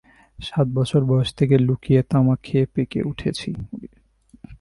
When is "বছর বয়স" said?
0.69-1.29